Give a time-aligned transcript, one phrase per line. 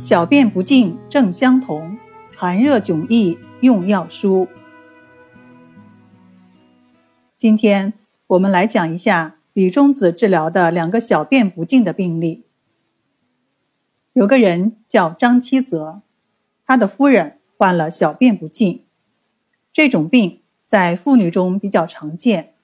[0.00, 1.98] 小便不尽正相同，
[2.36, 4.46] 寒热迥异用药书。
[7.36, 7.92] 今天
[8.28, 12.44] 我们来讲一下李中子治疗的两个小便不尽的病例。
[14.12, 16.02] 有个人叫张七泽，
[16.64, 18.84] 他的夫人患了小便不尽，
[19.72, 22.54] 这种病在妇女中比较常见，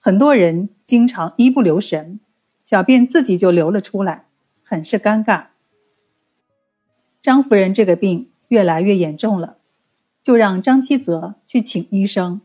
[0.00, 2.18] 很多人经常一不留神，
[2.64, 4.24] 小便自己就流了出来，
[4.64, 5.46] 很是尴尬。
[7.22, 9.58] 张夫人这个病越来越严重了，
[10.22, 12.40] 就让张七泽去请医生，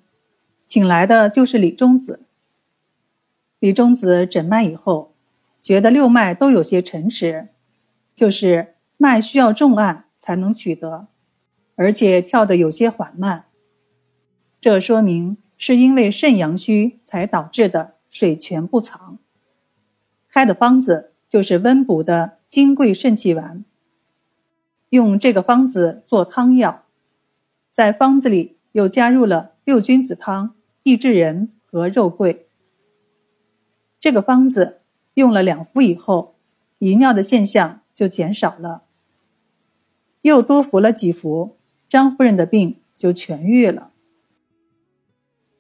[0.67, 2.25] 请来的就是李中子。
[3.59, 5.13] 李中子诊脉以后，
[5.61, 7.47] 觉得六脉都有些沉迟，
[8.13, 11.07] 就是脉需要重按才能取得，
[11.75, 13.45] 而且跳得有些缓慢，
[14.59, 19.17] 这说明是因为肾阳虚才导致的水泉不藏。
[20.29, 23.63] 开的方子就是温补的金匮肾气丸。
[24.95, 26.85] 用这个方子做汤药，
[27.69, 32.47] 在方子里又加入了六君子汤、益智仁和肉桂。
[33.99, 34.79] 这个方子
[35.15, 36.37] 用了两服以后，
[36.79, 38.83] 遗尿的现象就减少了。
[40.21, 41.57] 又多服了几服，
[41.89, 43.91] 张夫人的病就痊愈了。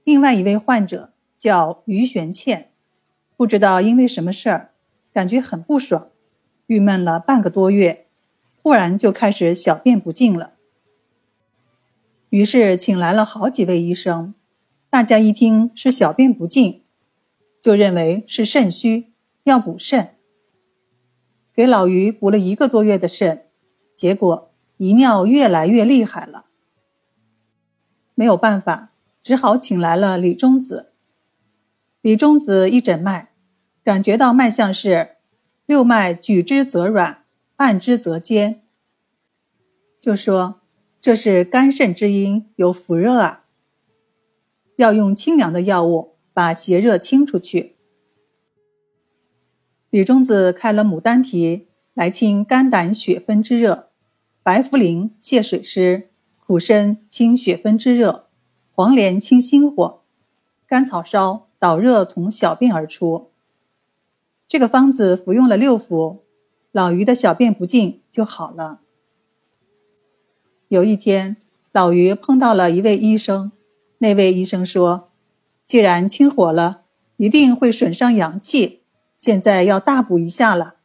[0.05, 2.71] 另外一位患者叫于玄倩，
[3.35, 4.71] 不知道因为什么事儿，
[5.11, 6.07] 感觉很不爽，
[6.67, 8.04] 郁闷了半个多月。
[8.65, 10.55] 忽然就开始小便不尽了，
[12.29, 14.33] 于是请来了好几位医生，
[14.89, 16.83] 大家一听是小便不尽，
[17.61, 20.15] 就认为是肾虚，要补肾。
[21.53, 23.45] 给老于补了一个多月的肾，
[23.95, 26.47] 结果遗尿越来越厉害了。
[28.15, 30.91] 没有办法，只好请来了李中子。
[32.01, 33.29] 李中子一诊脉，
[33.83, 35.17] 感觉到脉象是
[35.67, 37.24] 六脉举之则软。
[37.57, 38.63] 按之则坚，
[40.01, 40.59] 就说
[40.99, 43.45] 这是肝肾之阴有伏热啊，
[44.75, 47.77] 要用清凉的药物把邪热清出去。
[49.89, 53.87] 李中子开了牡丹皮来清肝胆血分之热，
[54.43, 56.09] 白茯苓泻水湿，
[56.45, 58.27] 苦参清血分之热，
[58.73, 60.03] 黄连清心火，
[60.67, 63.31] 甘草烧导热从小便而出。
[64.45, 66.24] 这个方子服用了六服。
[66.75, 68.81] 老于的小便不尽就好了。
[70.67, 71.37] 有一天，
[71.71, 73.53] 老于碰到了一位医生，
[73.99, 75.07] 那位医生说
[75.65, 76.81] ：“既然清火了，
[77.15, 78.81] 一定会损伤阳气，
[79.17, 80.75] 现在要大补一下了。”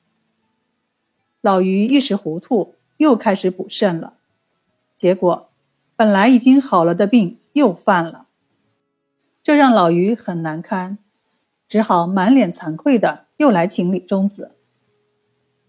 [1.43, 4.15] 老于一时糊涂，又开始补肾了，
[4.95, 5.51] 结果
[5.97, 8.29] 本来已经好了的病又犯了，
[9.43, 10.99] 这让老于很难堪，
[11.67, 14.53] 只好满脸惭愧的又来请李中子。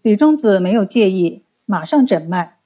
[0.02, 2.58] 李中子没有介意，马上诊脉，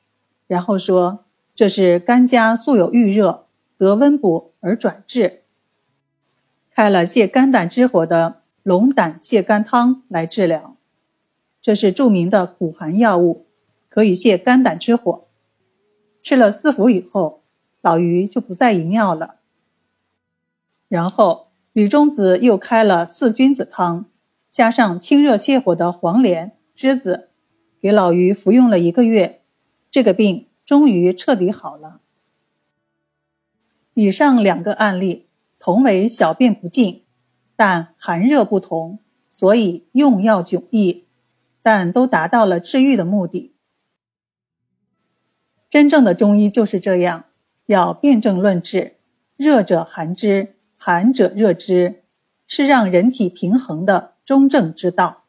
[0.47, 3.45] 然后说：“这是肝家素有郁热，
[3.77, 5.43] 得温补而转滞，
[6.75, 10.77] 开了泻肝胆之火的龙胆泻肝汤来治疗。
[11.61, 13.45] 这是著名的苦寒药物，
[13.91, 15.27] 可以泻肝胆之火。
[16.23, 17.43] 吃了四服以后，
[17.83, 19.37] 老于就不再遗尿了。
[20.89, 24.07] 然后李中子又开了四君子汤，
[24.51, 27.31] 加上清热泻火的黄连。”栀子
[27.81, 29.41] 给老于服用了一个月，
[29.91, 32.03] 这个病终于彻底好了。
[33.95, 35.27] 以上两个案例
[35.59, 37.05] 同为小便不尽，
[37.57, 38.99] 但寒热不同，
[39.31, 41.07] 所以用药迥异，
[41.63, 43.55] 但都达到了治愈的目的。
[45.71, 47.25] 真正的中医就是这样，
[47.65, 48.97] 要辨证论治，
[49.37, 52.05] 热者寒之，寒者热之，
[52.47, 55.26] 是让人体平衡的中正之道。